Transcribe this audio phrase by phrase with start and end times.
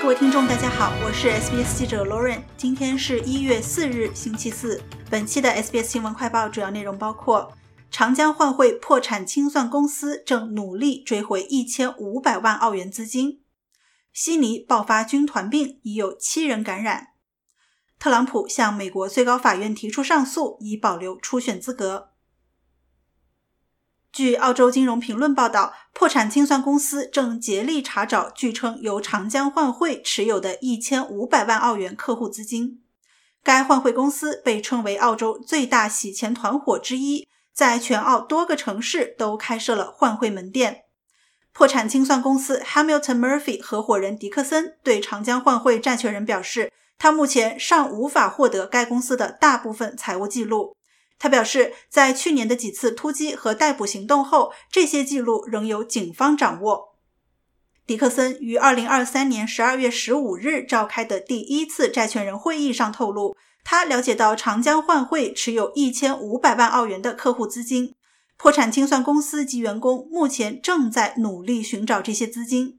[0.00, 2.40] 各位听众大家好，我是 SBS 记者 Lauren。
[2.56, 4.80] 今天是一月四日，星期四。
[5.10, 7.52] 本期的 SBS 新闻快报主要内容包括：
[7.90, 13.40] 长江换汇破产清算公司正努力追回一千五百万澳元资金；
[14.12, 17.08] 悉尼爆发军团病，已有七人感染；
[17.98, 22.10] 特朗普向美国最高法院提出上诉，以保留初选资格。
[24.12, 32.82] 据澳洲金融评论报道，破产清算公司正竭力查找据称由长江换汇持有的一千五百万澳元客户资金。
[33.44, 40.82] 该换汇公司被称为澳洲最大洗钱团伙之一，在全澳多个城市都开设了换汇门店。
[41.52, 50.74] 破产清算公司 Hamilton Murphy 合伙人迪克森对长江换汇债权人表示，他目前尚无法获得该公司的大部分财务记录。
[51.18, 56.94] 他表示，在去年的几次突击和逮捕行动后，这些记录仍由警方掌握。
[57.86, 63.34] 迪克森于二零二三年十二月十五日召开的第一次债权人会议上透露，
[63.64, 67.94] 他了解到长江换汇持有一千五百万澳元的客户资金，
[68.36, 72.77] 破产清算公司及员工目前正在努力寻找这些资金。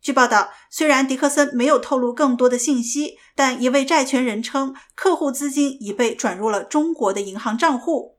[0.00, 8.16] 据报道，虽然迪克森没有透露更多的信息，但一位债权人称，客户资金已被转入了中国的银行账户。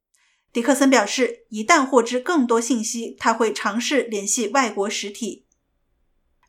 [0.52, 5.46] 迪克森表示，一旦获知更多信息，他会尝试联系外国实体。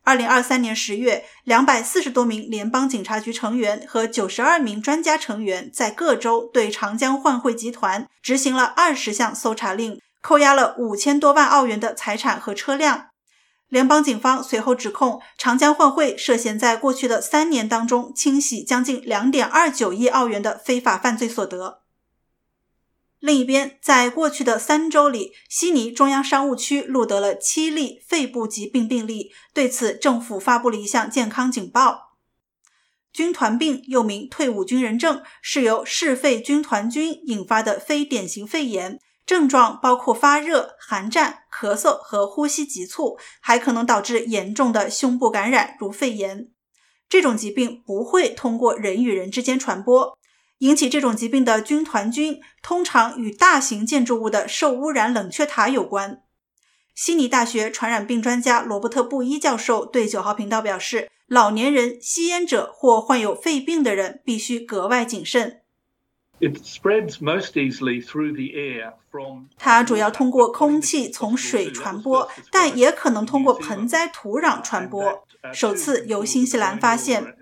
[0.02, 13.09] 二零二三年十月，两百四十多名联邦警察局成员和九十二名专家成员在各州对长江换汇集团执行了二十项搜查令，扣押了五千多万澳元的财产和车辆。
[13.70, 21.80] 联邦警方随后指控长江换汇涉嫌在过去的三年当中清洗将近两点二九亿澳元的非法犯罪所得。
[23.20, 32.16] 另一边，在过去的三周里，悉尼中央商务区录得了七例肺部疾病病例，对此政府发布了一项健康警报。
[33.12, 38.98] 军团病又名退伍军人症，是由嗜肺军团菌引发的非典型肺炎。
[39.30, 46.48] 症状包括发热、寒战、咳嗽和呼吸急促，还可能导致严重的胸部感染，如肺炎。
[47.08, 50.19] 这种疾病不会通过人与人之间传播。
[50.58, 56.22] 引起这种疾病的军团菌通常与大型建筑物的受污染冷却塔有关。
[56.96, 65.60] 悉尼大学传染病专家罗伯特·布伊教授对九号频道表示：“老年人、吸烟者或患有肺病的人必须格外谨慎。”
[69.58, 75.26] 它主要通过空气从水传播，但也可能通过盆栽土壤传播。
[75.52, 77.34] 首次由新西兰发现，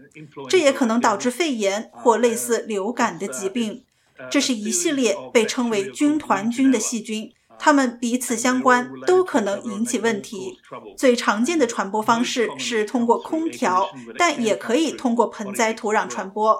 [0.49, 3.85] 这也可能导致肺炎或类似流感的疾病。
[4.31, 10.59] 这是一系列被称为军团菌的细菌，它们彼此相关，都可能引起问题。
[10.97, 16.59] 最常见的传播方式是通过空调，但也可以通过盆栽土壤传播。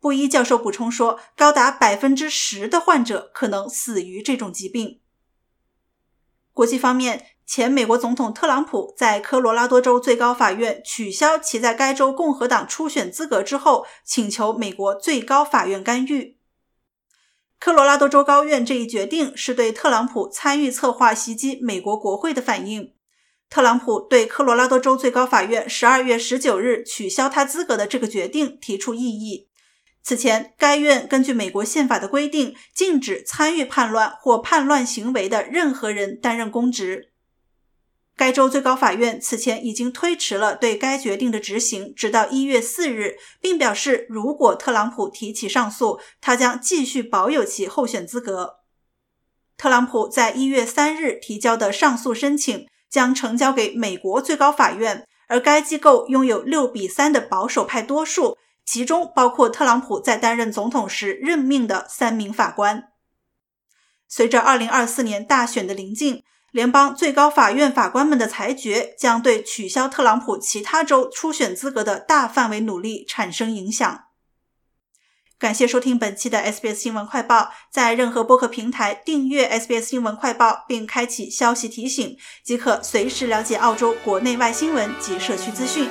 [0.00, 5.00] 布伊教授补充说，高达百分之十的患者可能死于这种疾病。
[6.52, 16.38] 国际方面，前美国总统特朗普在科罗拉多州最高法院取消其在该州共和党初选资格之后，请求美国最高法院干预。
[17.58, 22.94] 科罗拉多州高院这一决定是对特朗普参与策划袭击美国国会的反应。
[23.48, 29.45] 特朗普对科罗拉多州最高法院十二月十九日取消他资格的这个决定提出异议。
[30.06, 37.10] 此前，该院根据美国宪法的规定，禁止参与叛乱或叛乱行为的任何人担任公职。
[38.16, 48.58] 该州最高法院此前已经推迟了对该决定的执行，直到一月四日，并表示，如果特朗普提起上诉，他将继续保有其候选资格。
[49.56, 58.38] 特朗普在一月三日提交的上诉申请将呈交给美国最高法院，而该机构拥有六比三的保守派多数。
[58.66, 62.88] 其中包括特朗普在担任总统时任命的三名法官。
[64.08, 74.04] 随着2024年大选的临近，联邦最高法院法官们的裁决将对取消特朗普其他州初选资格的大范围努力产生影响。
[75.38, 85.90] 感谢收听本期的 SBS 新闻快报，在任何播客平台订阅 SBS 新闻快报，并开启消息提醒，即可随时了解澳洲国内外新闻及社区资讯。